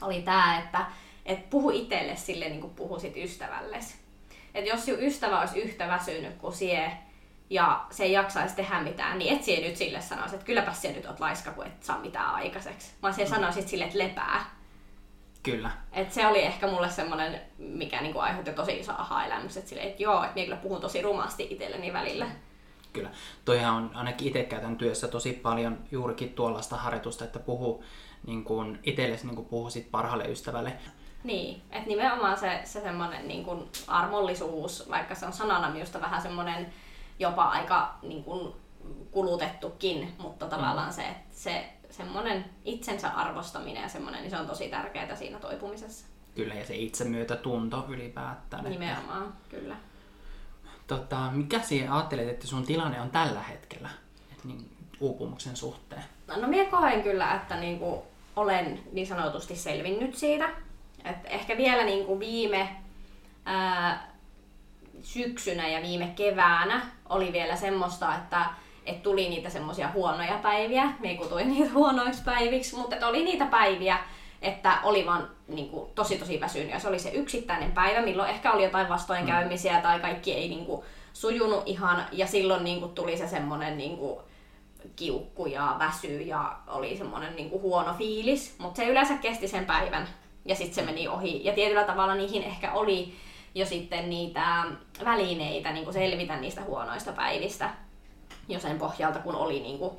[0.00, 0.86] oli tämä, että
[1.26, 3.94] et puhu itselle sille niin kuin puhusit ystävällesi.
[4.54, 6.92] Et jos sinun ystävä olisi yhtä väsynyt kuin sie,
[7.50, 10.92] ja se ei jaksaisi tehdä mitään, niin et sie nyt sille sanoisi, että kylläpä se
[10.92, 12.92] nyt oot laiska, kun et saa mitään aikaiseksi.
[13.02, 13.30] Vaan se mm.
[13.30, 14.57] sanoisit sille, että lepää.
[15.42, 15.70] Kyllä.
[15.92, 20.02] Et se oli ehkä mulle semmoinen, mikä niinku aiheutti tosi iso aha-elämys, että sille, että
[20.02, 22.26] joo, että minä kyllä puhun tosi rumasti itselleni välillä.
[22.92, 23.10] Kyllä.
[23.44, 27.84] Toihan on, ainakin itse käytän työssä tosi paljon juurikin tuollaista harjoitusta, että puhu
[28.26, 30.72] niin kuin itsellesi niin kuin puhuisit parhaalle ystävälle.
[31.24, 36.22] Niin, että nimenomaan se, se semmoinen niin kuin armollisuus, vaikka se on sanana minusta vähän
[36.22, 36.72] semmoinen
[37.18, 38.52] jopa aika niin kuin
[39.10, 40.94] kulutettukin, mutta tavallaan mm.
[40.94, 41.68] se, se
[41.98, 46.06] semmoinen itsensä arvostaminen ja semmoinen, niin se on tosi tärkeää siinä toipumisessa.
[46.34, 48.64] Kyllä, ja se itsemyötätunto ylipäätään.
[48.64, 49.56] Nimenomaan, että...
[49.56, 49.76] kyllä.
[50.86, 53.88] Tota, mikä siihen ajattelet, että sun tilanne on tällä hetkellä
[54.32, 56.02] että niin, uupumuksen suhteen?
[56.26, 58.06] No, no minä koen kyllä, että niinku
[58.36, 60.48] olen niin sanotusti selvinnyt siitä.
[61.04, 62.76] Et ehkä vielä niinku viime
[63.44, 64.08] ää,
[65.02, 68.46] syksynä ja viime keväänä oli vielä semmoista, että
[68.88, 70.92] et tuli niitä semmoisia huonoja päiviä.
[71.00, 73.98] Me kutuin niitä huonoiksi päiviksi, mutta oli niitä päiviä,
[74.42, 76.70] että oli vaan niin kuin, tosi tosi väsynyt.
[76.70, 80.66] Ja se oli se yksittäinen päivä, milloin ehkä oli jotain vastoinkäymisiä tai kaikki ei niin
[80.66, 84.20] kuin, sujunut ihan, ja silloin niin kuin tuli se semmoinen niin kuin
[84.96, 89.66] kiukku ja väsy ja oli semmoinen niin kuin huono fiilis, mutta se yleensä kesti sen
[89.66, 90.08] päivän
[90.44, 91.44] ja sitten se meni ohi.
[91.44, 93.14] Ja tietyllä tavalla niihin ehkä oli
[93.54, 94.64] jo sitten niitä
[95.04, 97.70] välineitä niin kuin selvitä niistä huonoista päivistä
[98.48, 99.92] jo sen pohjalta, kun oli niin kuin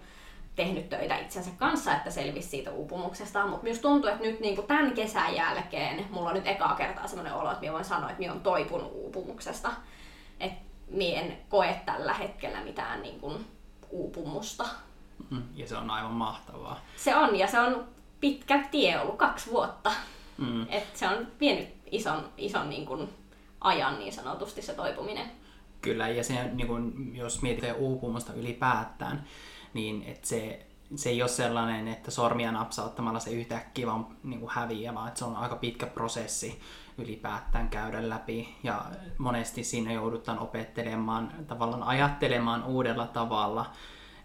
[0.55, 3.47] tehnyt töitä itsensä kanssa, että selvisi siitä uupumuksesta.
[3.47, 7.07] Mutta myös tuntuu, että nyt niin kuin tämän kesän jälkeen mulla on nyt ekaa kertaa
[7.07, 9.71] sellainen olo, että minä voin sanoa, että minä olen toipunut uupumuksesta.
[10.39, 13.45] Että minä en koe tällä hetkellä mitään niin kuin
[13.89, 14.65] uupumusta.
[15.29, 16.79] Mm, ja se on aivan mahtavaa.
[16.95, 17.87] Se on, ja se on
[18.19, 19.91] pitkä tie ollut, kaksi vuotta.
[20.37, 20.65] Mm.
[20.69, 23.09] Et se on vienyt ison, ison niin kuin
[23.61, 25.31] ajan niin sanotusti se toipuminen.
[25.81, 29.23] Kyllä, ja se, niin kun, jos mietitään uupumusta ylipäätään,
[29.73, 30.65] niin että se,
[30.95, 35.19] se ei ole sellainen, että sormia napsauttamalla se yhtäkkiä vaan niin kuin häviää, vaan että
[35.19, 36.59] se on aika pitkä prosessi
[36.97, 38.55] ylipäätään käydä läpi.
[38.63, 38.85] Ja
[39.17, 43.65] monesti siinä joudutaan opettelemaan, tavallaan ajattelemaan uudella tavalla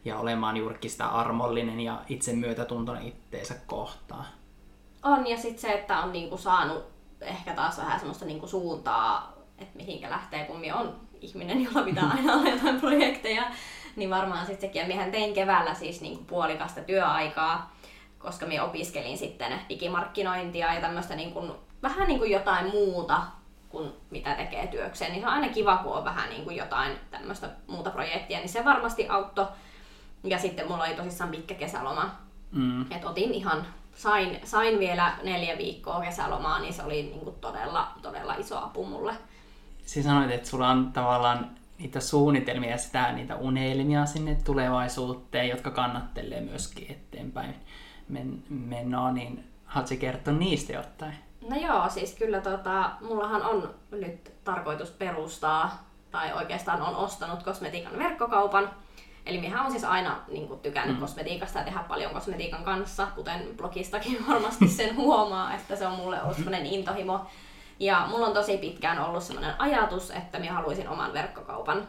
[0.05, 4.27] ja olemaan juurikin sitä armollinen ja itse myötätuntoinen itteensä kohtaan.
[5.03, 6.85] On, ja sitten se, että on niinku saanut
[7.21, 12.33] ehkä taas vähän semmoista niinku suuntaa, että mihinkä lähtee, kun on ihminen, jolla pitää aina
[12.33, 13.43] olla jotain projekteja,
[13.97, 14.81] niin varmaan sitten sekin.
[14.81, 17.77] Ja miehän tein keväällä siis niinku puolikasta työaikaa,
[18.19, 23.23] koska minä opiskelin sitten digimarkkinointia ja tämmöistä niinku, vähän niin kuin jotain muuta
[23.69, 26.93] kuin mitä tekee työkseen, niin se on aina kiva, kun on vähän niin kuin jotain
[27.11, 29.47] tämmöistä muuta projektia, niin se varmasti auttoi.
[30.25, 32.25] Ja sitten mulla oli tosissaan pitkä kesäloma.
[32.53, 32.83] Mm.
[32.83, 37.89] että otin ihan sain, sain vielä neljä viikkoa kesälomaa, niin se oli niin kuin todella,
[38.03, 39.15] todella iso apu mulle.
[39.85, 45.70] Siis sanoit, että sulla on tavallaan niitä suunnitelmia ja sitä, niitä unelmia sinne tulevaisuuteen, jotka
[45.70, 47.55] kannattelee myöskin eteenpäin
[48.09, 51.14] men- menoa, niin haluatko kertoa niistä jotain?
[51.51, 57.99] No joo, siis kyllä tota, mullahan on nyt tarkoitus perustaa, tai oikeastaan on ostanut kosmetiikan
[57.99, 58.70] verkkokaupan,
[59.27, 61.01] Eli minä on siis aina niin kuin, tykännyt mm.
[61.01, 66.23] kosmetiikasta ja tehdä paljon kosmetiikan kanssa, kuten blogistakin varmasti sen huomaa, että se on mulle
[66.23, 67.27] ollut sellainen intohimo.
[67.81, 71.89] Ja mulla on tosi pitkään ollut sellainen ajatus, että minä haluaisin oman verkkokaupan.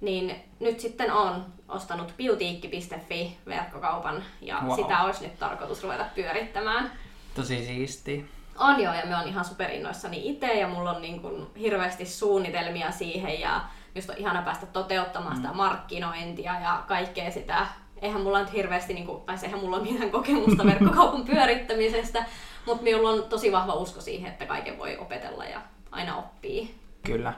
[0.00, 4.76] Niin nyt sitten on ostanut beautiikki.fi verkkokaupan ja wow.
[4.76, 6.92] sitä olisi nyt tarkoitus ruveta pyörittämään.
[7.34, 8.28] Tosi siisti.
[8.58, 12.90] On joo, ja me on ihan superinnoissani itse ja mulla on niin kuin hirveästi suunnitelmia
[12.90, 13.60] siihen ja
[13.94, 15.56] just on ihana päästä toteuttamaan sitä mm.
[15.56, 17.66] markkinointia ja kaikkea sitä.
[18.02, 22.24] Eihän mulla nyt hirveästi, niin kuin, tai eihän mulla ole mitään kokemusta verkkokaupan pyörittämisestä,
[22.66, 26.74] mutta minulla on tosi vahva usko siihen, että kaiken voi opetella ja aina oppii.
[27.02, 27.32] Kyllä.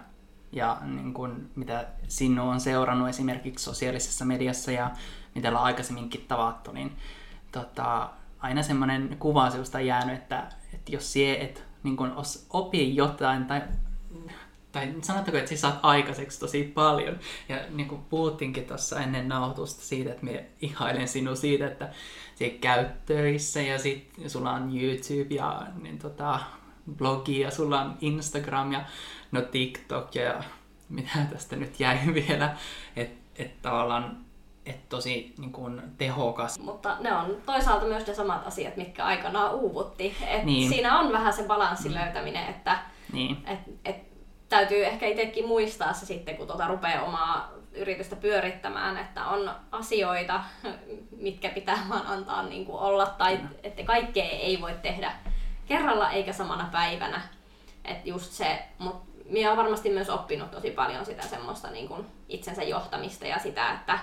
[0.52, 4.90] Ja niin kuin, mitä sinua on seurannut esimerkiksi sosiaalisessa mediassa ja
[5.34, 6.96] mitä ollaan aikaisemminkin tavattu, niin
[7.52, 12.12] tota, aina semmoinen kuva sinusta jäänyt, että, että jos sie et niin kuin,
[12.50, 13.62] opi jotain tai
[14.72, 17.18] tai sanottako, että sä saat aikaiseksi tosi paljon.
[17.48, 21.90] Ja niin kuin puhuttiinkin tuossa ennen nauhoitusta siitä, että me ihailen sinua siitä, että
[22.38, 26.40] se käyt töissä ja sitten sulla on YouTube ja niin tota,
[26.96, 28.84] blogi ja sulla on Instagram ja
[29.32, 30.42] no TikTok ja
[30.88, 32.56] mitä tästä nyt jäi vielä.
[32.96, 34.16] Että et tavallaan
[34.66, 36.58] et tosi niin kuin, tehokas.
[36.58, 40.16] Mutta ne on toisaalta myös ne samat asiat, mitkä aikanaan uuvutti.
[40.26, 40.68] Et niin.
[40.68, 41.98] Siinä on vähän se balanssin mm.
[41.98, 42.78] löytäminen, että
[43.12, 43.36] niin.
[43.46, 43.96] et, et
[44.48, 50.44] täytyy ehkä itsekin muistaa se sitten, kun tuota rupeaa omaa yritystä pyörittämään, että on asioita,
[51.16, 55.12] mitkä pitää vaan antaa niin kuin olla, tai että kaikkea ei voi tehdä
[55.66, 57.20] kerralla eikä samana päivänä.
[57.84, 62.06] Että just se, mutta minä olen varmasti myös oppinut tosi paljon sitä semmoista niin kuin
[62.28, 63.98] itsensä johtamista ja sitä, että,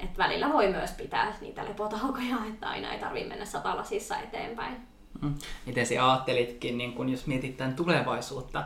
[0.00, 4.76] että välillä voi myös pitää niitä lepotaukoja, että aina ei tarvitse mennä satalasissa eteenpäin.
[5.22, 5.34] Mm.
[5.66, 8.64] Miten sinä ajattelitkin, niin kun jos mietit tämän tulevaisuutta,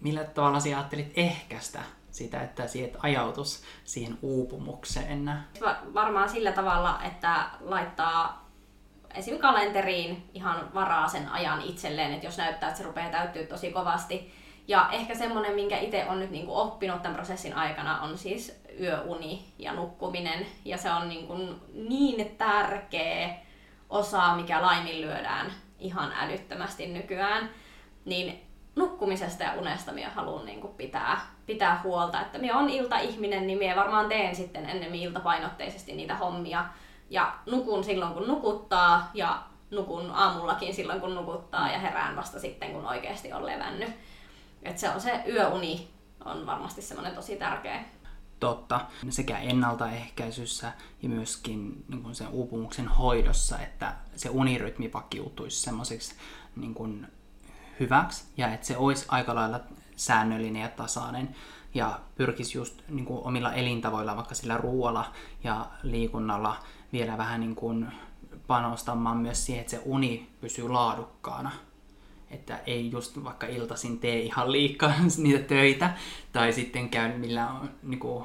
[0.00, 1.82] millä tavalla sinä ajattelit ehkäistä
[2.14, 5.32] sitä, että sieltä ajautus siihen uupumukseen?
[5.94, 8.50] Varmaan sillä tavalla, että laittaa
[9.14, 9.38] esim.
[9.38, 14.34] kalenteriin ihan varaa sen ajan itselleen, että jos näyttää, että se rupeaa täyttyä tosi kovasti.
[14.68, 19.44] Ja ehkä semmoinen, minkä itse on nyt niinku oppinut tämän prosessin aikana, on siis yöuni
[19.58, 20.46] ja nukkuminen.
[20.64, 21.36] Ja se on niinku
[21.74, 23.34] niin tärkeä
[23.90, 27.50] osa, mikä laiminlyödään ihan älyttömästi nykyään.
[28.04, 28.43] Niin
[28.76, 32.20] nukkumisesta ja unesta minä haluan niin kuin pitää, pitää huolta.
[32.20, 36.66] Että minä on iltaihminen, niin minä varmaan teen sitten ennemmin iltapainotteisesti niitä hommia.
[37.10, 42.72] Ja nukun silloin, kun nukuttaa ja nukun aamullakin silloin, kun nukuttaa ja herään vasta sitten,
[42.72, 43.90] kun oikeasti on levännyt.
[44.62, 47.84] Et se on se yöuni on varmasti semmoinen tosi tärkeä.
[48.40, 48.80] Totta.
[49.10, 56.14] Sekä ennaltaehkäisyssä ja myöskin niin kuin sen uupumuksen hoidossa, että se unirytmi pakiutuisi semmoiseksi
[56.56, 57.06] niin kuin
[57.80, 59.60] hyväksi ja että se olisi aika lailla
[59.96, 61.36] säännöllinen ja tasainen.
[61.74, 65.12] ja pyrkisi just niin kuin omilla elintavoilla, vaikka sillä ruoalla
[65.44, 66.56] ja liikunnalla
[66.92, 67.86] vielä vähän niin kuin
[68.46, 71.50] panostamaan myös siihen, että se uni pysyy laadukkaana.
[72.30, 75.94] Että ei just vaikka iltaisin tee ihan liikaa niitä töitä,
[76.32, 78.24] tai sitten käy millään niin kuin,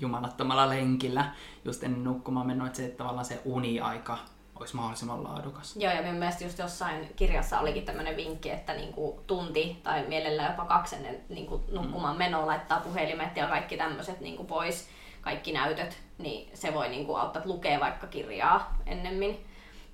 [0.00, 4.18] jumalattomalla lenkillä just ennen nukkumaan menoa, että se että tavallaan se uniaika
[4.60, 5.76] olisi mahdollisimman laadukas.
[5.76, 10.52] Joo, ja minun mielestä just jossain kirjassa olikin tämmöinen vinkki, että niinku tunti tai mielellään
[10.52, 14.88] jopa kaksi ennen niinku nukkumaan menoa laittaa puhelimet ja kaikki tämmöiset niinku pois,
[15.20, 19.46] kaikki näytöt, niin se voi niinku auttaa, että lukee vaikka kirjaa ennemmin.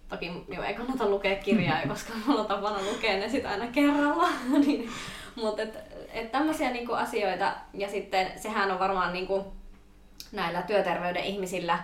[0.09, 4.29] Toki jo ei kannata lukea kirjaa, koska mulla on tapana lukea ne sitä aina kerralla.
[4.67, 4.91] niin,
[5.35, 5.79] mutta et,
[6.13, 9.53] et tämmöisiä niinku asioita, ja sitten sehän on varmaan niinku
[10.33, 11.79] näillä työterveyden ihmisillä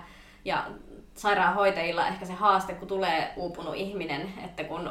[0.44, 0.66] ja
[1.14, 4.90] sairaanhoitajilla ehkä se haaste, kun tulee uupunut ihminen, että kun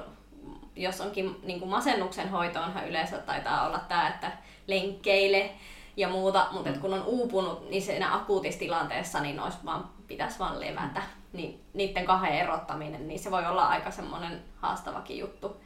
[0.76, 4.32] jos onkin niin kuin masennuksen hoitoonhan yleensä taitaa olla tämä, että
[4.68, 5.52] lenkkeile
[5.98, 6.80] ja muuta, mutta mm.
[6.80, 11.02] kun on uupunut, niin siinä akuutissa tilanteessa niin olisi vaan, pitäisi vaan levätä.
[11.34, 15.62] Niin niiden kahden erottaminen, niin se voi olla aika semmoinen haastavakin juttu.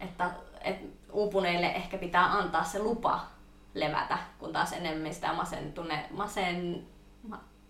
[0.00, 3.20] Että, että uupuneille ehkä pitää antaa se lupa
[3.74, 6.86] levätä, kun taas enemmän sitä masentune, masen,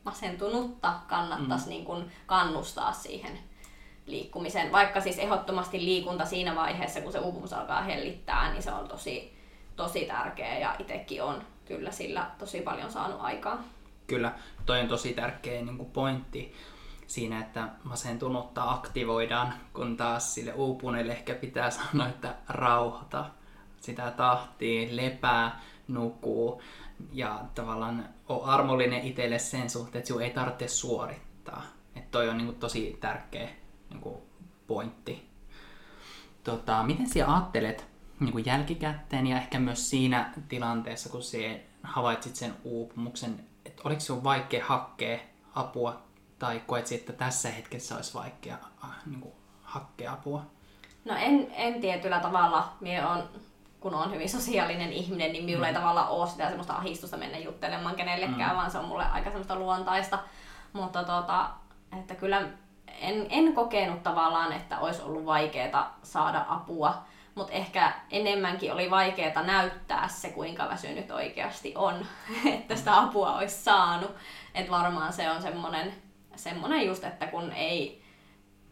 [0.05, 1.71] masentunutta kannattaisi mm.
[1.71, 3.39] niin kuin kannustaa siihen
[4.07, 4.73] liikkumiseen.
[4.73, 9.37] Vaikka siis ehdottomasti liikunta siinä vaiheessa, kun se uupumus alkaa hellittää, niin se on tosi,
[9.77, 13.65] tosi tärkeä ja itsekin on kyllä sillä tosi paljon saanut aikaa.
[14.07, 14.33] Kyllä,
[14.67, 16.55] toi on tosi tärkeä niin kuin pointti
[17.07, 23.25] siinä, että masentunutta aktivoidaan, kun taas sille uupuneelle ehkä pitää sanoa, että rauhoita
[23.81, 26.63] sitä tahtia, lepää, nukkuu
[27.13, 31.63] ja tavallaan ole armollinen itselle sen suhteen, että sinun ei tarvitse suorittaa.
[31.97, 33.49] Että toi on niin kuin, tosi tärkeä
[33.91, 34.17] niin kuin,
[34.67, 35.29] pointti.
[36.45, 37.87] Tota, miten sinä ajattelet
[38.21, 44.01] niin kuin jälkikäteen ja ehkä myös siinä tilanteessa, kun sinä havaitsit sen uupumuksen, että oliko
[44.01, 45.19] sinun vaikea hakea
[45.55, 46.03] apua
[46.39, 50.47] tai koet että tässä hetkessä olisi vaikea äh, niin kuin, hakea apua?
[51.05, 52.73] No en, en tietyllä tavalla.
[52.81, 53.29] Minä on
[53.81, 55.69] kun on hyvin sosiaalinen ihminen, niin minulla mm.
[55.69, 58.57] ei tavallaan ole sitä semmoista ahistusta mennä juttelemaan kenellekään, mm.
[58.57, 60.19] vaan se on mulle aika semmoista luontaista.
[60.73, 61.51] Mutta tota,
[62.01, 62.43] että kyllä
[63.01, 67.03] en, en kokenut tavallaan, että olisi ollut vaikeaa saada apua,
[67.35, 72.07] mutta ehkä enemmänkin oli vaikeaa näyttää se, kuinka väsynyt oikeasti on,
[72.55, 74.11] että sitä apua olisi saanut.
[74.55, 75.95] Että varmaan se on semmoinen,
[76.37, 78.03] semmoinen just, että kun ei,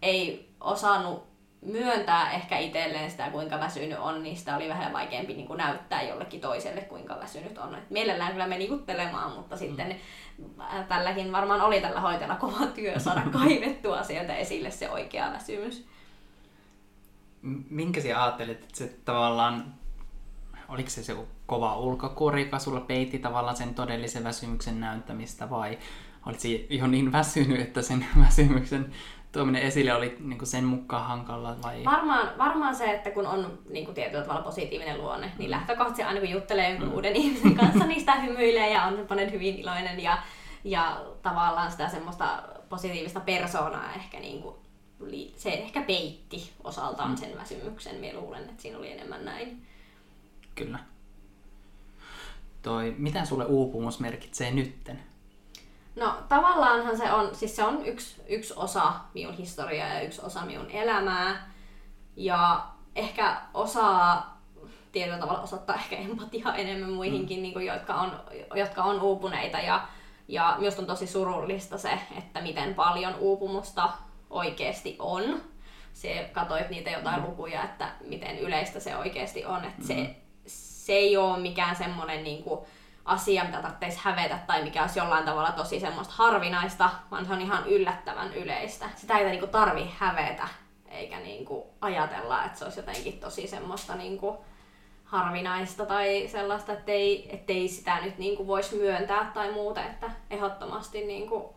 [0.02, 1.35] ei osannut
[1.66, 6.02] myöntää ehkä itselleen sitä, kuinka väsynyt on, niin sitä oli vähän vaikeampi niin kuin näyttää
[6.02, 7.74] jollekin toiselle, kuinka väsynyt on.
[7.74, 9.96] Et mielellään kyllä meni juttelemaan, mutta sitten
[10.60, 15.86] äh, tälläkin varmaan oli tällä hoitajalla kova työ saada kaivettua sieltä esille se oikea väsymys.
[17.70, 19.74] Minkä sinä ajattelet, että se tavallaan,
[20.68, 25.78] oliko se se kova ulkokuori, joka sulla peitti tavallaan sen todellisen väsymyksen näyttämistä vai
[26.26, 28.92] olit ihan niin väsynyt, että sen väsymyksen
[29.32, 31.84] tuominen esille oli niin kuin sen mukaan hankala vai?
[31.84, 36.20] Varmaan, varmaan se, että kun on niin kuin tietyllä tavalla positiivinen luonne, niin lähtökohtaisesti aina
[36.20, 36.94] kun juttelee jonkun mm.
[36.94, 40.18] uuden ihmisen kanssa, niin sitä hymyilee ja on semmoinen hyvin iloinen ja,
[40.64, 44.54] ja tavallaan sitä semmoista positiivista persoonaa ehkä niin kuin,
[45.36, 47.16] se ehkä peitti osaltaan mm.
[47.16, 47.96] sen väsymyksen.
[47.96, 49.66] Minä luulen, että siinä oli enemmän näin.
[50.54, 50.78] Kyllä.
[52.62, 55.02] Toi, mitä sulle uupumus merkitsee nytten?
[55.96, 60.40] No tavallaanhan se on, siis se on yksi, yksi osa minun historiaa ja yksi osa
[60.40, 61.50] minun elämää.
[62.16, 64.36] Ja ehkä osaa
[64.92, 67.42] tietyllä tavalla osoittaa ehkä empatiaa enemmän muihinkin, mm.
[67.42, 68.20] niin kuin, jotka, on,
[68.54, 69.58] jotka on uupuneita.
[69.58, 69.88] Ja,
[70.28, 73.88] ja myös on tosi surullista se, että miten paljon uupumusta
[74.30, 75.42] oikeasti on.
[75.92, 77.26] Se katsoit niitä jotain mm.
[77.26, 79.64] lukuja, että miten yleistä se oikeasti on.
[79.64, 79.86] Että mm.
[79.86, 82.60] se, se ei ole mikään semmoinen niin kuin,
[83.06, 87.40] asia, mitä tarvitsisi hävetä tai mikä olisi jollain tavalla tosi semmoista harvinaista, vaan se on
[87.40, 88.86] ihan yllättävän yleistä.
[88.96, 90.48] Sitä ei niinku tarvi hävetä
[90.88, 94.44] eikä niinku ajatella, että se olisi jotenkin tosi semmoista niinku
[95.04, 101.54] harvinaista tai sellaista, ettei, ettei sitä nyt niinku voisi myöntää tai muuta, että ehdottomasti niinku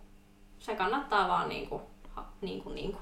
[0.60, 1.82] se kannattaa vaan niinku,
[2.16, 3.00] ha, niinku, niinku.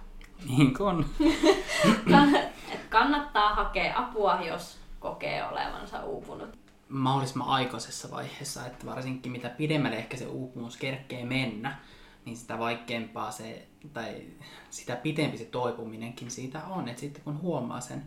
[0.47, 1.05] Niin kuin.
[2.89, 10.17] kannattaa hakea apua, jos kokee olevansa uupunut mahdollisimman aikaisessa vaiheessa, että varsinkin mitä pidemmälle ehkä
[10.17, 11.77] se uupumus kerkee mennä,
[12.25, 14.21] niin sitä vaikeampaa se, tai
[14.69, 16.89] sitä pitempi se toipuminenkin siitä on.
[16.89, 18.05] Että sitten kun huomaa sen,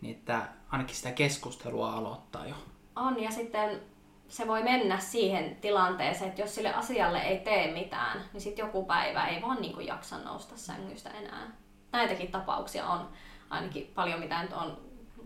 [0.00, 2.54] niin että ainakin sitä keskustelua aloittaa jo.
[2.96, 3.80] On, ja sitten
[4.28, 8.84] se voi mennä siihen tilanteeseen, että jos sille asialle ei tee mitään, niin sitten joku
[8.84, 11.50] päivä ei vaan niin jaksa nousta sängystä enää.
[11.92, 13.08] Näitäkin tapauksia on
[13.50, 14.78] ainakin paljon, mitä nyt on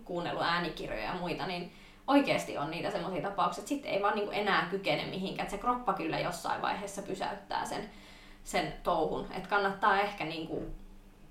[0.05, 1.73] kuunnellut äänikirjoja ja muita, niin
[2.07, 5.47] oikeasti on niitä semmoisia tapauksia, että sitten ei vaan niin kuin enää kykene mihinkään.
[5.47, 7.91] Että se kroppa kyllä jossain vaiheessa pysäyttää sen,
[8.45, 9.27] sen touhun.
[9.33, 10.75] Että kannattaa ehkä niin kuin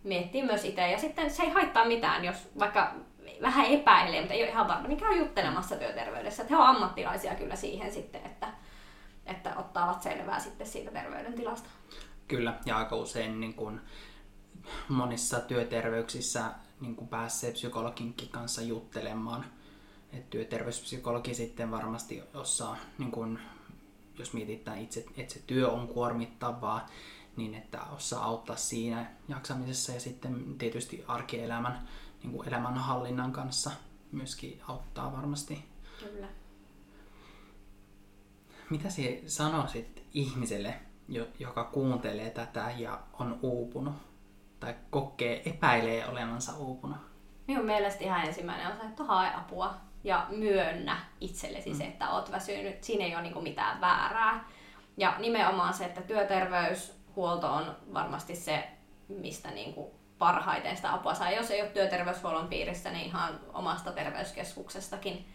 [0.04, 0.92] miettiä myös itse.
[0.92, 2.94] Ja sitten se ei haittaa mitään, jos vaikka
[3.42, 6.44] vähän epäilee, mutta ei ole ihan varma, niin käy juttelemassa työterveydessä.
[6.44, 8.48] Että he on ammattilaisia kyllä siihen sitten, että,
[9.26, 11.70] että ottavat selvää sitten siitä terveydentilasta.
[12.28, 13.82] Kyllä, ja aika usein niin kuin
[14.90, 16.44] monissa työterveyksissä
[16.82, 19.46] niin kuin pääsee psykologinkin kanssa juttelemaan.
[20.14, 23.40] Et työterveyspsykologi sitten varmasti osaa, niin kuin,
[24.20, 26.86] jos mietitään itse, että se työ on kuormittavaa,
[27.36, 31.88] niin että osaa auttaa siinä jaksamisessa ja sitten tietysti arkielämän
[32.24, 33.72] niin kuin elämänhallinnan kanssa
[34.12, 35.66] myöskin auttaa varmasti.
[36.00, 36.28] Kyllä.
[38.70, 40.80] Mitä sinä sanoisit ihmiselle,
[41.40, 43.94] joka kuuntelee tätä ja on uupunut
[44.60, 46.98] tai kokee, epäilee olevansa uupunut?
[47.48, 51.78] Minun mielestä ihan ensimmäinen on se, että hae apua ja myönnä itsellesi mm.
[51.78, 52.84] se, että oot väsynyt.
[52.84, 54.50] Siinä ei ole niin mitään väärää.
[54.98, 58.68] Ja nimenomaan se, että työterveyshuolto on varmasti se,
[59.08, 61.32] mistä niin kuin parhaiten sitä apua saa.
[61.32, 65.26] Jos ei ole työterveyshuollon piirissä, niin ihan omasta terveyskeskuksestakin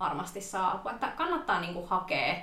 [0.00, 0.92] varmasti saa apua.
[0.92, 2.34] Että kannattaa niin kuin hakea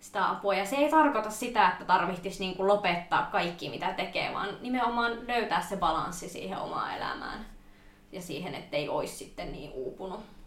[0.00, 0.54] sitä apua.
[0.54, 5.26] Ja se ei tarkoita sitä, että tarvitsisi niin kuin lopettaa kaikki, mitä tekee, vaan nimenomaan
[5.26, 7.46] löytää se balanssi siihen omaan elämään
[8.12, 10.39] ja siihen, ettei olisi sitten niin uupunut.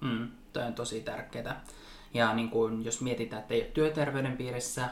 [0.00, 1.64] Mm, toi on tosi tärkeää.
[2.14, 4.88] Ja niin kuin, jos mietitään, että ei ole työterveyden piirissä,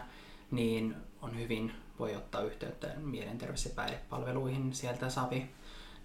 [0.51, 4.75] niin on hyvin, voi ottaa yhteyttä mielenterveys- ja päihdepalveluihin.
[4.75, 5.51] Sieltä saavi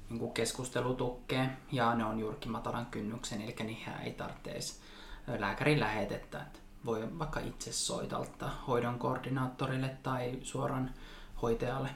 [0.09, 4.79] niin keskustelutukkeen ja ne on juurikin matalan kynnyksen, eli niihin ei tarvitse
[5.39, 6.41] lääkärin lähetettä.
[6.41, 10.93] Että voi vaikka itse soitaltaa hoidon koordinaattorille tai suoran
[11.41, 11.89] hoitajalle.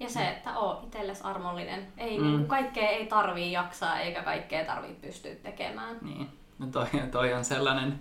[0.00, 1.92] Ja se, että oo itsellesi armollinen.
[1.96, 2.24] Ei, mm.
[2.24, 5.98] niin kaikkea ei tarvii jaksaa eikä kaikkea tarvii pystyä tekemään.
[6.02, 6.28] Niin.
[6.58, 8.00] No toi, toi on sellainen,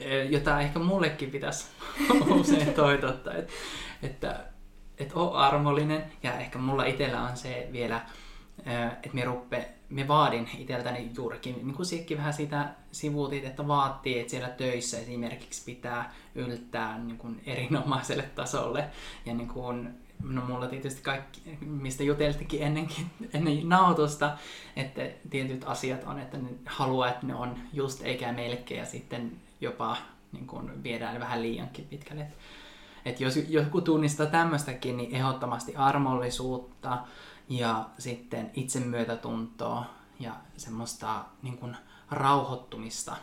[0.00, 1.66] e, jota ehkä mullekin pitäisi
[2.40, 3.52] usein toitottaa, että,
[4.02, 4.44] että,
[4.98, 8.00] että oo armollinen ja ehkä mulla itsellä on se vielä,
[8.66, 13.68] e, että me ruppe me vaadin itseltäni juurikin, niin kuin Sikki vähän sitä sivuutit, että
[13.68, 18.90] vaatii, että siellä töissä esimerkiksi pitää yltää niin kuin erinomaiselle tasolle.
[19.26, 24.38] Ja niin kuin, no mulla tietysti kaikki, mistä juteltikin ennenkin, ennen nautusta,
[24.76, 29.40] että tietyt asiat on, että ne haluaa, että ne on just eikä melkein ja sitten
[29.60, 29.96] jopa
[30.32, 32.22] niin kuin viedään vähän liiankin pitkälle.
[32.22, 32.36] Että
[33.04, 36.98] et jos joku tunnistaa tämmöistäkin, niin ehdottomasti armollisuutta,
[37.48, 39.84] ja sitten itsemyötätuntoa
[40.20, 41.76] ja semmoista niin kuin,
[42.10, 43.16] rauhoittumista.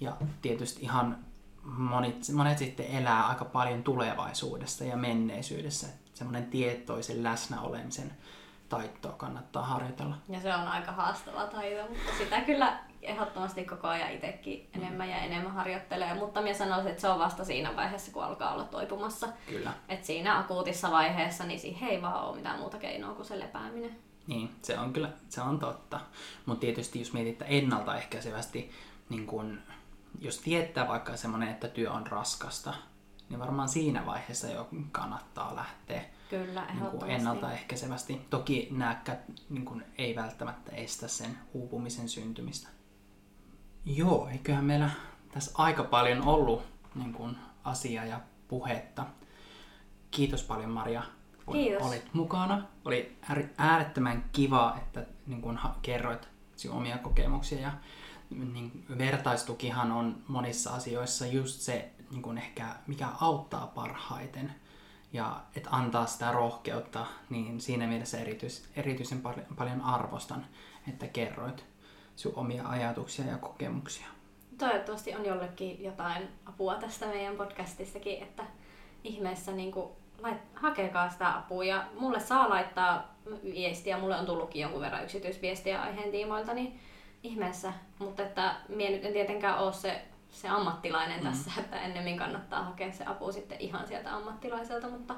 [0.00, 1.18] Ja tietysti ihan
[1.62, 5.86] monet, monet sitten elää aika paljon tulevaisuudessa ja menneisyydessä.
[6.18, 8.12] Semmoinen tietoisen läsnäolemisen
[8.68, 10.14] taitoa kannattaa harjoitella.
[10.28, 15.16] Ja se on aika haastava taito, mutta sitä kyllä ehdottomasti koko ajan itsekin enemmän ja
[15.16, 19.28] enemmän harjoittelee, mutta minä sanoisin, että se on vasta siinä vaiheessa, kun alkaa olla toipumassa.
[19.46, 19.72] Kyllä.
[19.88, 23.98] Et siinä akuutissa vaiheessa, niin siihen ei vaan ole mitään muuta keinoa kuin se lepääminen.
[24.26, 26.00] Niin, se on kyllä, se on totta.
[26.46, 28.70] Mutta tietysti jos mietitään ennaltaehkäisevästi,
[29.08, 29.60] niin kun,
[30.20, 32.74] jos tietää vaikka semmoinen, että työ on raskasta,
[33.28, 38.26] niin varmaan siinä vaiheessa jo kannattaa lähteä Kyllä, niin kuin ennaltaehkäisevästi.
[38.30, 39.16] Toki nääkkä
[39.50, 42.68] niin kuin ei välttämättä estä sen uupumisen syntymistä.
[43.84, 44.90] Joo, eiköhän meillä
[45.32, 46.62] tässä aika paljon ollut
[46.94, 49.06] niin kuin, asiaa ja puhetta.
[50.10, 51.02] Kiitos paljon Maria,
[51.46, 51.86] kun Kiitos.
[51.86, 52.62] olit mukana.
[52.84, 53.16] Oli
[53.58, 56.28] äärettömän kiva, että niin kuin, kerroit
[56.70, 57.72] omia kokemuksia ja
[58.30, 64.54] niin, vertaistukihan on monissa asioissa just se, niin kuin ehkä, mikä auttaa parhaiten
[65.12, 70.46] ja että antaa sitä rohkeutta, niin siinä mielessä erityis, erityisen paljon, paljon arvostan,
[70.88, 71.64] että kerroit
[72.16, 74.06] sun omia ajatuksia ja kokemuksia.
[74.58, 78.44] Toivottavasti on jollekin jotain apua tästä meidän podcastistakin, että
[79.04, 79.88] ihmeessä niin kuin,
[80.22, 81.64] lait, hakekaa sitä apua.
[81.64, 86.80] Ja mulle saa laittaa viestiä, mulle on tullutkin jonkun verran yksityisviestiä aiheen tiimoilta, niin
[87.22, 87.72] ihmeessä.
[87.98, 91.30] Mutta että mie nyt en tietenkään ole se, se ammattilainen mm.
[91.30, 95.14] tässä, että ennemmin kannattaa hakea se apu sitten ihan sieltä ammattilaiselta, mutta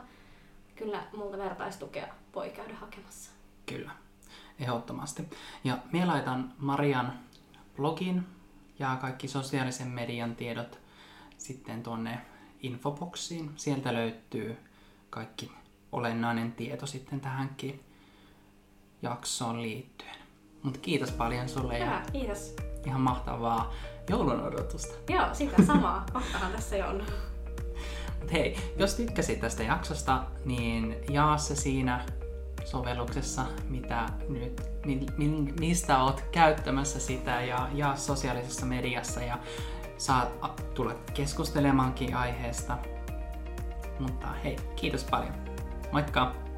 [0.77, 3.31] kyllä multa vertaistukea voi käydä hakemassa.
[3.67, 3.91] Kyllä
[4.61, 5.31] ehdottomasti.
[5.65, 7.13] Ja me laitan Marian
[7.77, 8.27] blogin
[8.79, 10.79] ja kaikki sosiaalisen median tiedot
[11.39, 12.21] sitten tuonne
[12.63, 13.51] infoboksiin.
[13.57, 14.57] Sieltä löytyy
[15.11, 15.53] kaikki
[15.93, 17.85] olennainen tieto sitten tähänkin
[19.03, 20.17] jaksoon liittyen.
[20.63, 22.57] Mutta kiitos paljon sulle Hyvä, ja kiitos.
[22.87, 23.73] ihan mahtavaa
[24.11, 24.95] joulun odotusta.
[25.13, 26.07] Joo, sitä samaa.
[26.13, 27.03] Kohtahan tässä jo on.
[28.21, 32.07] Mut hei, jos tykkäsit tästä jaksosta, niin jaa se siinä
[32.65, 39.39] sovelluksessa, mitä nyt, mi, mi, mistä oot käyttämässä sitä ja, ja sosiaalisessa mediassa ja
[39.99, 42.79] saat tulla keskustelemaankin aiheesta.
[43.99, 45.35] Mutta hei, kiitos paljon.
[45.93, 46.50] Moikka!